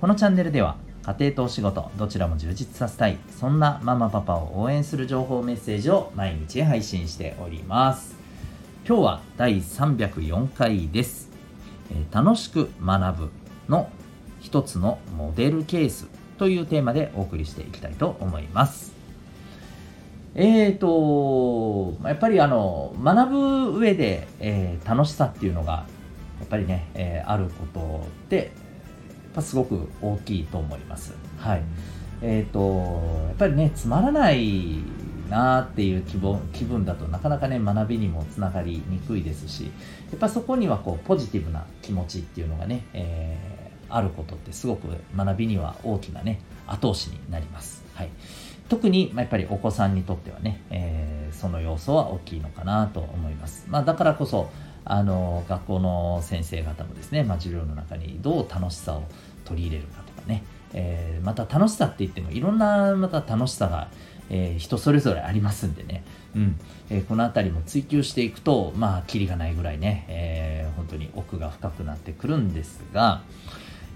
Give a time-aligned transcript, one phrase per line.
[0.00, 8.16] このチャンネルでは家庭とお仕事どちらも充実させたいそんなママパパを応援する情報メッセージを毎日配信しております。
[8.88, 11.28] 今日は第304回です、
[11.90, 13.30] えー、楽しく学ぶ
[13.68, 13.90] の
[14.40, 16.08] 一つのモデルケース
[16.38, 18.94] というテーマでお送りしていきたいと思います。
[20.34, 23.30] えーとやっぱりあの学
[23.72, 25.84] ぶ上で、えー、楽しさっていうのが
[26.40, 28.28] やっぱりね、えー、あることっ
[29.30, 31.14] てぱすごく大きいと思います。
[31.38, 31.62] はい。
[32.22, 34.78] えっ、ー、と、やっぱりね、つまらない
[35.30, 39.64] なっていう気分気分だとなかなかね、学びにもつながりにくいですし、
[40.10, 47.84] やっぱそこにはこう、ポジティブな気持ちっていうのがね、えー、あることってすごく学びには大きなね、後押しになります。
[47.94, 48.10] はい。
[48.68, 53.66] 特に、ま、やっぱりお子さんにとってはね、えー、その要素は大きいのかなと思います。
[53.68, 54.50] まあ、だからこそ、
[54.92, 59.04] あの学校の先生方もですね、まあ、授業の中にどう楽しさを
[59.44, 60.42] 取り入れるかとかね、
[60.74, 63.88] えー、また楽しさって言ってもいろんなまた楽しさが、
[64.30, 66.02] えー、人それぞれありますんでね、
[66.34, 66.60] うん。
[66.90, 73.22] えー、この辺りも追求していくとまあキリがないぐらいね、えー、本当に奥が深くなってくるんですが、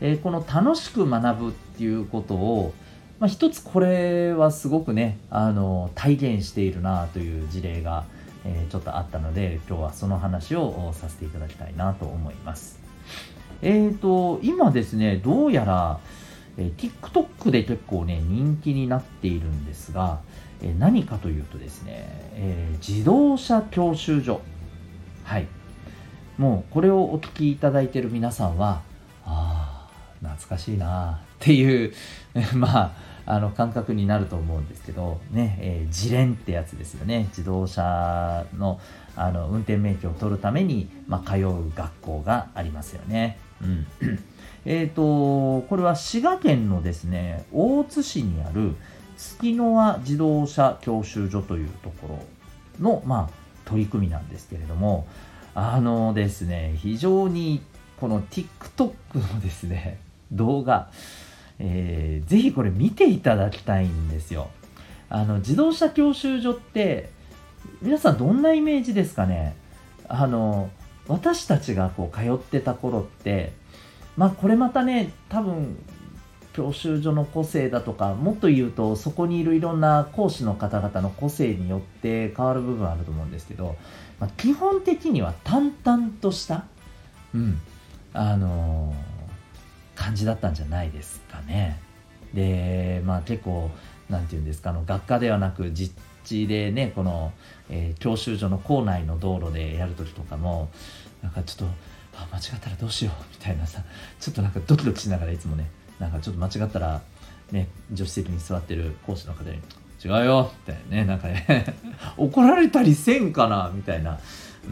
[0.01, 2.73] えこの楽しく学ぶっていうことを
[3.21, 8.05] まあ、一つこれはすごくねあの体現しているなという事例が
[8.45, 12.79] え、ちょっとあったので今日はその話をさせていただきたいなと思います。
[13.63, 15.99] えーと、今ですねどうやら、
[16.59, 20.21] え、TikTok で結構ね人気になっているんですが、
[20.63, 24.41] え、何かというとですね、え、自動車教習所
[25.25, 25.47] はい
[26.37, 28.83] もうこれをお聞きいただいている皆さんは
[29.25, 29.64] ああ
[30.25, 31.93] 懐かしいなっていう
[32.55, 38.81] まああの感覚になると思うんですけど、ねえー、自連ってやつですよね自動車の
[39.17, 43.39] あの運転免許を取るために、まあ、通う学校がありますよね。
[43.63, 43.87] うん
[44.67, 48.75] えーと、これは滋賀県のですね大津市にある
[49.17, 52.19] 月の輪自動車教習所というとこ
[52.81, 55.07] ろの、まあ、取り組みなんですけれども
[55.55, 57.63] あのですね非常に
[58.01, 58.95] この TikTok
[59.35, 59.99] のですね
[60.33, 60.91] 動画
[61.61, 64.51] えー、ぜひこれ見ていただきたいんですよ。
[65.09, 67.11] あの自動車教習所って
[67.81, 69.55] 皆さんどんなイメージですかね？
[70.09, 70.71] あの
[71.07, 73.53] 私たちがこう通ってた頃って
[74.17, 75.79] まあこれまたね多分
[76.55, 83.77] 教習所の個性だとかもっと言うとそこにいるいろんな講師の方々の個性によって変わる部分あると思うんですけど、
[84.19, 86.65] まあ、基本的には淡々とした
[87.33, 87.61] うん
[88.13, 89.14] あのー
[90.05, 91.81] 感じだったんじゃないですかね。
[92.35, 93.71] でまあ結構
[94.11, 97.33] 何て言うんですかあの学科ではなく実地でねこの、
[97.71, 100.69] えー、教習所の校内の道路でやる時とかも
[101.23, 101.75] なんかちょっと
[102.17, 103.83] あ間違ったらどうしようみたいなさ
[104.21, 107.01] ちょっとなんかドキドキしながらいつもねなんかちょっと間違ったら
[107.53, 109.59] ね助手席に座ってる講師の方に
[110.05, 111.67] 「違うよ」みたいなねなんかね
[112.19, 114.19] 怒られたりせんかなみたいな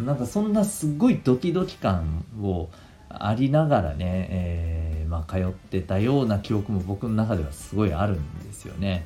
[0.05, 2.69] なんかそんなすごいドキドキ感を
[3.09, 9.05] ありながらね、えー、まあ、通ってたような記憶も僕の中ではすごいあるんですよね。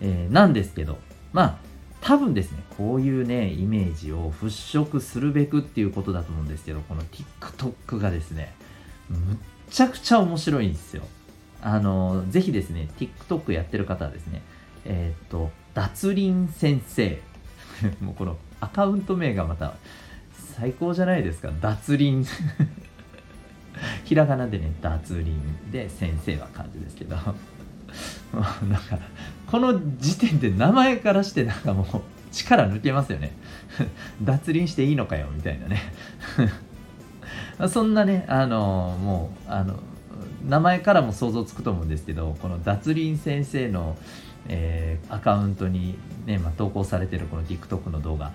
[0.00, 0.98] えー、なんですけど、
[1.32, 1.58] まあ、
[2.00, 8.54] 多分ですね、こういうね、イメージを払拭するべくっていうことだと思うんですけど、この TikTok がですね、
[9.08, 9.36] むっ
[9.70, 11.04] ちゃくちゃ面白いんですよ。
[11.62, 14.42] あの、ぜひですね、TikTok やってる方はですね、
[14.84, 17.20] えっ、と、脱輪先生。
[18.02, 19.74] もうこのアカウント名がまた
[20.56, 21.52] 最高じゃないですか。
[21.60, 22.26] 脱輪
[24.04, 25.34] ひらがなでね、脱輪
[25.70, 27.34] で先生は漢字ですけど、 なん
[28.82, 28.98] か、
[29.46, 32.00] この時点で名前からしてなんかもう
[32.32, 33.32] 力抜けますよね。
[34.22, 35.80] 脱輪していいのかよ、みたいなね。
[37.68, 39.78] そんなね、あの、もう、あの、
[40.48, 43.96] 名前からも想像つくと思うんですけど、この脱輪先生の、
[44.48, 48.32] えー、アカウントにね、まあ、投稿されてるこの TikTok の動画、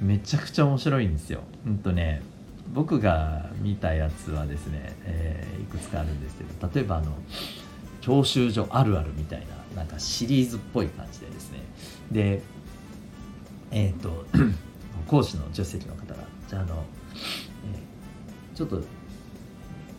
[0.00, 1.40] めちゃくちゃ面白いんですよ。
[1.66, 2.22] うんとね、
[2.74, 7.12] 僕が見たやつはですね、えー、いくつかあるんですけど例えばあの
[8.00, 9.40] 教習所あるあるみたい
[9.74, 11.58] ななんかシリーズっぽい感じでですね。
[12.10, 12.42] で
[13.70, 14.26] えっ、ー、と
[15.06, 16.84] 講師の助手席の方がじゃああの、
[17.72, 18.82] えー、ちょっと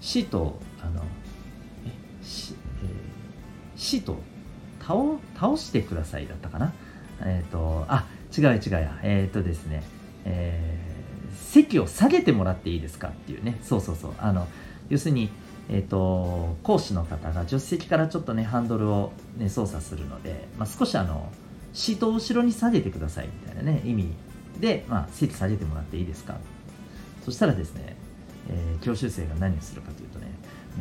[0.01, 1.03] シートあの
[1.85, 2.87] えし、え
[3.75, 4.17] シート
[4.79, 4.95] 倒
[5.39, 6.73] 倒してくださいだったかな？
[7.21, 8.05] えっ、ー、とあ
[8.37, 8.59] 違う違う。
[9.03, 9.83] えっ、ー、とですね
[10.25, 10.92] えー、
[11.43, 13.59] 席を下げてもらっていいですかっていうね。
[13.61, 14.13] そうそうそう。
[14.17, 14.47] あの
[14.89, 15.29] 要するに
[15.69, 21.31] えーと、講師の方が助手席からちょっとねハンドルを、ね、操作するので、まあ、少しあの
[21.73, 24.13] シートを後ろに下げてくださいみたいなね意味
[24.59, 26.35] で、まあ、席下げてもらっていいですか。
[27.23, 27.95] そしたらですね、
[28.49, 30.27] えー、教習生が何をするかというとね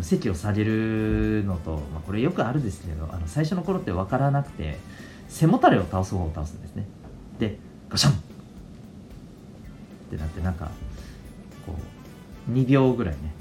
[0.01, 4.79] 席を下げるのと、まあ、これよくあるんですけどあの最初の頃って分からなくて
[5.29, 6.87] 背もたれを倒す方を倒すんですね。
[7.39, 8.32] でガシャン
[10.15, 10.71] ってなってなんか
[11.67, 11.75] こ
[12.49, 13.33] う2秒ぐらいね。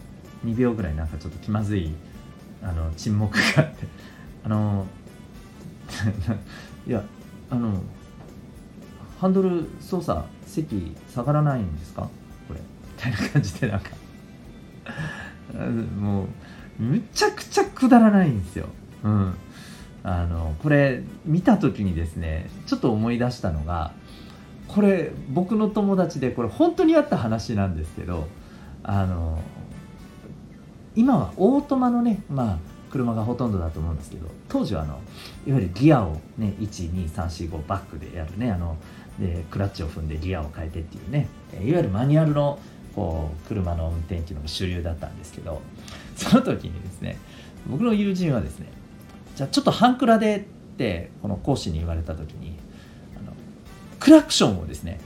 [0.46, 1.94] 2秒ぐらいなんかちょっと気まずい
[2.64, 3.88] あの沈黙があって。
[4.44, 4.88] あの
[6.88, 7.04] いや
[7.50, 7.82] あの
[9.20, 12.10] ハンドル操作席下がらないんですか？
[12.48, 12.60] これ。
[12.60, 12.66] み
[12.98, 13.90] たいな感じでなんか。
[16.00, 16.24] も
[16.80, 18.68] うむちゃくちゃくだらないんですよ。
[19.04, 19.34] うん。
[20.04, 23.92] あのこれ見た時にですねちょっと思い出したのが
[24.74, 28.28] これ僕の友達でこれ本当にあった話なんですけど
[28.84, 29.40] あの
[30.96, 32.58] 今はオートマのねまあ
[32.90, 35.00] 車がほとんどだと思うんですけど当時はあの
[35.46, 38.78] いわゆるギアをね12345バックでやるねあの
[39.20, 42.60] でクラッチを踏んでギアを変えてっていうねいわゆるマニュアルの
[42.96, 45.62] こう車の運転っていうのが主流だったんですけど
[46.16, 47.18] その時にですね
[47.68, 48.68] 僕の友人はですね
[49.36, 50.40] じゃあちょっと半クラでっ
[50.78, 52.58] てこの講師に言われた時に
[54.02, 55.00] クラクションをですね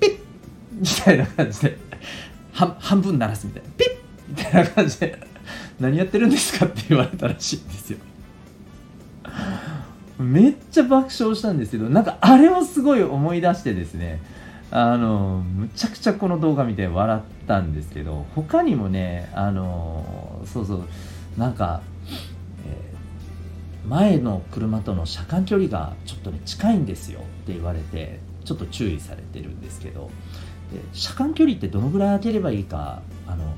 [0.00, 0.18] ピッ
[0.72, 1.78] みたいな感じで
[2.52, 3.88] 半分鳴らすみたいなピッ
[4.28, 5.18] みたいな感じで
[5.78, 7.98] 何やってるんですかって言われたらしいんですよ。
[10.18, 14.20] めっちゃ爆笑したんですけどなんかあれをすごい思い出してですね
[14.70, 20.84] あのむちゃくちゃこの動画見て笑ったんですけど他にもねあのそうそう
[21.36, 21.82] なんか、
[22.66, 22.93] えー、
[23.88, 30.10] 前の車との車間距離がちょっとね近いんですよって言われてちょっと注意されてるんですけど。
[30.72, 33.54] で車間距離ってどのぐらい開ければいいかあの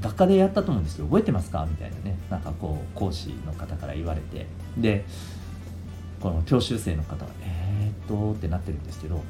[0.00, 4.46] 学科でやったと思うんですけど覚えてますかみたいなねなんかこう講師の方から言われて。
[4.76, 5.04] で
[6.20, 9.22] この教習生の方はえー、っとってなってるんですけど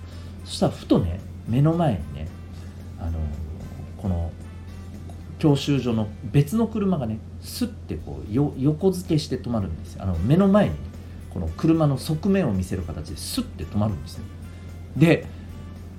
[0.44, 2.28] そしたらふとね目の前にね
[2.98, 3.20] あの
[3.96, 4.32] この
[5.40, 10.04] 教習所の別の車がねスッてこう横付けして止まるんですよ。
[10.04, 10.76] あの目の前に
[11.30, 14.24] この車の側面を見せる形でスッて止まるんですね
[14.96, 15.26] で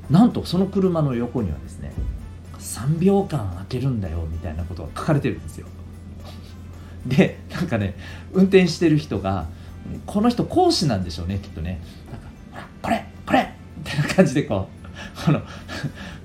[0.10, 1.94] なんとその車の横にはですね
[2.60, 5.68] 3秒間開けるんだよみたいなことが書かれてるんですよ。
[7.06, 7.96] でなんかね
[8.34, 9.48] 運転してる人が
[10.06, 11.82] この人講師なんでしょうねきっとね。
[12.12, 15.42] なんかこれこれみたいな感じでこうこの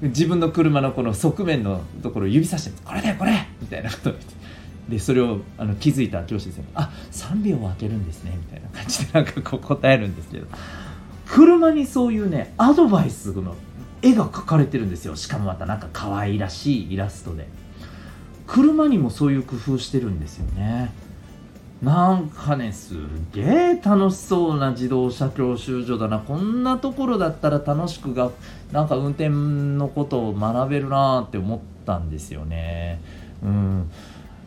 [0.03, 3.49] 自分の車のこの側面のところを指さしてこれだよこれ！
[3.61, 4.35] みたいなことを言って。
[4.91, 8.37] でそれをあの気づいた教師先生あ3秒開けるんですね。
[8.37, 10.47] みたいな感じでなんかこう答えるんですけど。
[11.27, 13.57] 車にそういうねアドバイスの
[14.01, 15.17] 絵が描かれてるんですよ。
[15.17, 17.49] しかもまたなんか可愛らしいイラストで。
[18.47, 20.93] 車にもそういう工夫してるんですよね。
[21.83, 22.95] なんかねす
[23.33, 26.19] げえ楽しそうな自動車教習所だな。
[26.19, 28.31] こんなところだったら楽しくが
[28.73, 33.01] なんか運転のことを学べるなって思ったんですよね。
[33.43, 33.91] うん。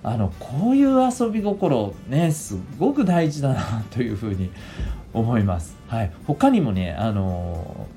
[0.01, 4.49] あのこういう遊び心ねすごく大事だなというふうに
[5.13, 5.75] 思います。
[5.87, 6.11] はい。
[6.25, 7.87] 他にもねあの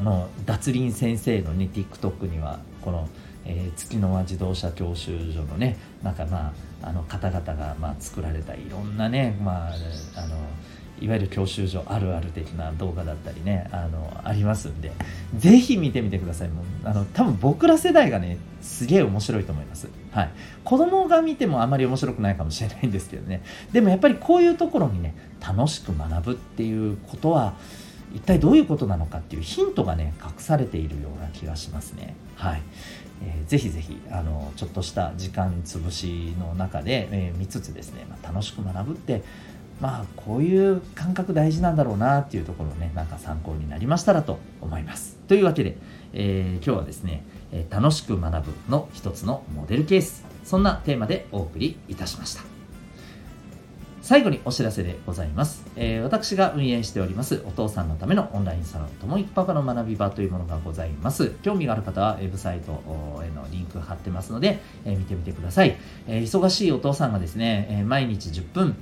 [0.00, 3.08] あの脱輪先生のね TikTok にはこの、
[3.44, 9.72] えー、月の輪自動車教習所のねなんかまああの方々がまあ作られたいろんなねまあ
[10.16, 10.36] あの
[11.00, 14.92] いわゆる教習所あるある的な動画だったりねあのありますんで
[15.36, 16.48] ぜひ見てみてください。
[16.48, 20.30] もうあの多分僕ら世代がねすげえ面白いと思います、はい、
[20.62, 23.42] 子供が見てもあまり面白くないかもしれないんですけどね。
[23.72, 27.54] でもやっぱりこういうところにね楽しく学ぶっていうことは
[28.14, 32.14] 一体どういうことなのかっていうヒントがね隠されているような気がしますね。
[32.36, 32.62] はい、
[33.24, 39.22] えー、ぜひぜひあのちょっとした時間潰しの中で、えー、見つつですね、まあ、楽しく学ぶって
[39.80, 45.16] まあこういう感覚大事なんだろうなっていうところねなんか参考になりましたらと思います。
[45.28, 45.76] というわけで、
[46.12, 52.51] えー、今日はですね、え楽しく学ぶの一つのモデルケースそんなテーマでお送りいたしました。
[54.02, 61.30] 最後にお知らせでございます、えー、私が運営しておりますお父さんのためのオンラインサロンともいくパパの学び場というものがございます。
[61.42, 62.72] 興味がある方はウェブサイト
[63.22, 65.78] へのリンク貼ってますので、えー、見てみてください、
[66.08, 68.76] えー、忙しいお父さんがですね、え毎日10分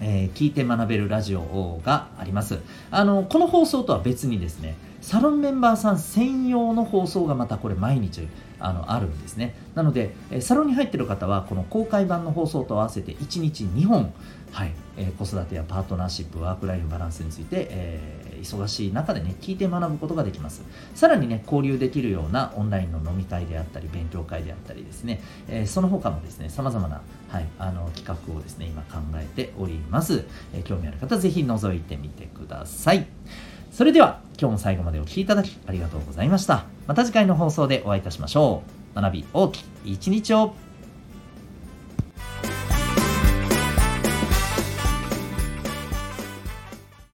[0.00, 2.58] えー、聞いて学べるラジオがあります。
[2.90, 8.26] あのこの放送とは別にですねサロンメンバーさん専用の放送がまたこれ毎日
[8.58, 9.54] あのあるんですね。
[9.74, 14.14] なのでサロンに入ってる方はこの公開版の放送と合わせて1日2本、
[14.50, 20.62] はいえー、子育てやパートナーシップワークライフバランスについて、えー、忙しい中でね聞いて学ぶことができます。
[20.94, 33.06] さらにね交流できるようなオンラインの飲み会であったり勉強会であったりですね、えー、その他もですね様々な、はい、あの企画をですね今考えております、え興味ある方ぜひ覗いてみてください。
[33.74, 36.66] それでは今日も最後までお聴きいただきありがとうございました。
[36.86, 38.62] また次回の放送でお会いいたしましょ
[38.94, 39.00] う。
[39.00, 40.54] 学び大きい一日を